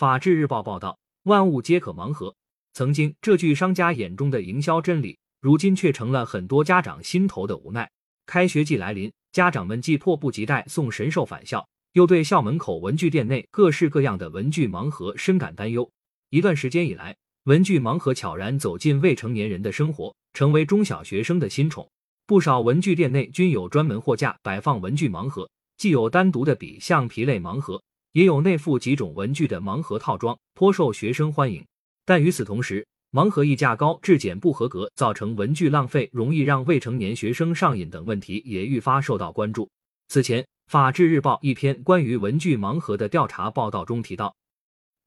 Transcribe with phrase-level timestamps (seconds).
[0.00, 2.34] 法制日报报道：“万物皆可盲盒。”
[2.72, 7.90] 曾经这句商家眼中的营销真理，如今却成了很多家长心头的无奈。
[8.24, 15.86] 开学季来临，家长们既迫不及待送神兽返校，又对校门口文具店内各式各样的文具盲盒深感担忧。
[16.30, 17.14] 一段时间以来，
[17.44, 21.86] 文具盲盒悄然走进未成年人的生活，成为中小学生的新宠。
[22.26, 27.82] 不少文具店内均有专门货架摆放文具盲盒，既有单独的笔、橡皮类盲盒，
[28.12, 31.64] 也有内附几种文具的盲盒套装，颇受学生欢迎。
[32.04, 39.68] 但与此同时，盲盒溢价高、质检不合格，造成文具浪费，容易让未成年学生上瘾等问题也愈发受到关注。
[40.08, 44.34] 此前，《法制日报》一篇关于文具盲盒的调查报道中提到，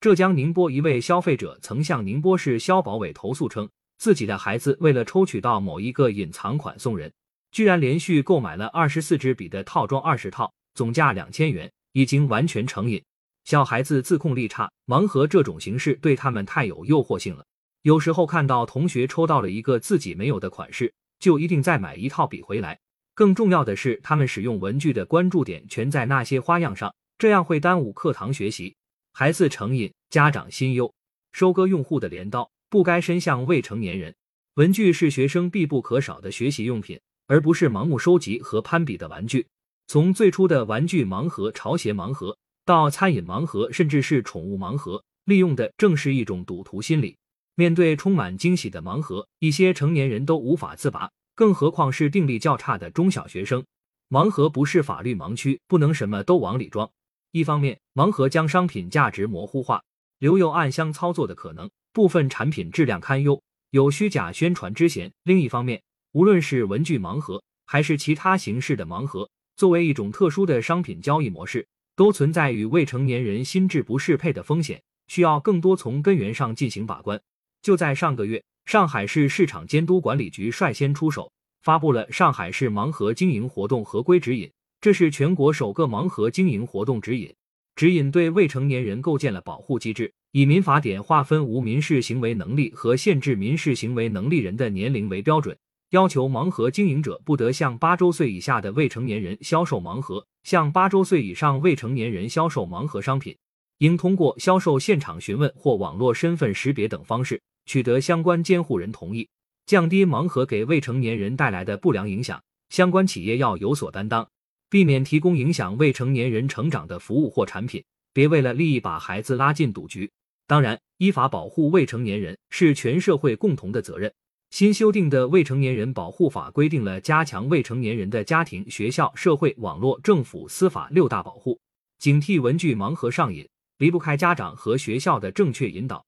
[0.00, 3.68] 浙江宁波一位消费者曾向宁波市消保委投诉称。
[3.98, 7.12] 自己的孩子为了抽取到某一个隐藏款送人，
[7.52, 13.02] 居然连续购买了二十四支笔的套装二十套，总价两千元，已经完全成瘾。
[13.44, 17.44] 小孩子自控力差，盲盒这种形式对他们太有诱惑性了。
[17.82, 22.78] 有时候看到同学抽到了一个自己没有的款式，就一定再买一套笔回来。
[23.14, 28.74] 更重要的是，他们使用文具的关注点全在那些花样上，这样会耽误课堂学习。
[29.12, 30.92] 孩子成瘾，家长心忧，
[31.32, 32.50] 收割用户的镰刀。
[32.68, 34.14] 不该伸向未成年人。
[34.54, 39.44] 文具是学生必不可少的学习用品，而不是盲目收集和攀比的玩具。
[39.92, 47.16] 从最初的玩具盲盒、潮鞋盲盒，到餐饮盲盒，甚至是宠物盲盒，利用的正是一种赌徒心理。
[47.56, 53.64] 面对充满惊喜的盲盒，一些成年人都无法自拔，更何况是定力较差的中小学生。
[54.08, 56.88] 盲盒不是法律盲区，不能什么都往里装。
[57.32, 59.82] 一方面，盲盒将商品价值模糊化，
[60.20, 61.68] 留有暗箱操作的可能。
[61.92, 65.10] 部分产品质量堪忧，有虚假宣传之嫌。
[65.24, 65.82] 另一方面，
[66.12, 69.28] 无论是文具盲盒还是其他形式的盲盒，
[69.60, 77.20] 作为一种特殊的商品交易模式，都存在与未成年人心智不适配的风险，需要更多从根源上进行把关。
[77.60, 81.30] 就在上个月，上海市市场监督管理局率先出手，
[81.60, 84.48] 发布了《上海市盲盒经营活动合规指引》，
[84.80, 87.30] 这是全国首个盲盒经营活动指引。
[87.76, 90.10] 指引对未成年人构建了保护机制。
[90.32, 95.54] 以民法典划分无民事行为能力和限制民事行为能力人的年龄为标准，
[95.90, 103.36] 要求盲盒经营者不得向八周岁以下的未成年人销售盲盒，向八周岁以上未成年人销售盲盒商品，
[103.78, 109.28] 应通过销售现场询问或网络身份识别等方式取得相关监护人同意，
[109.66, 112.40] 降低盲盒给未成年人带来的不良影响。
[112.68, 114.28] 相关企业要有所担当，
[114.70, 120.08] 避免提供影响未成年人成长的服务或产品，别为了利益把孩子拉进赌局。
[120.46, 124.12] 当然，依法保护未成年人是全社会共同的责任。
[124.50, 131.58] 新修订的《未成年人保护法》规定了加强未成年人的家庭、学校、社会、网络、政府、司法六大保护。
[132.00, 136.04] 警惕文具盲盒上瘾，离不开家长和学校的正确引导。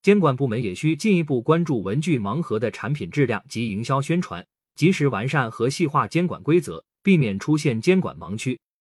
[0.00, 8.58] 监管部门也需进一步关注文具盲盒的产品质量及营销宣传，及时完善和细化监管规则，避免出现监管盲区。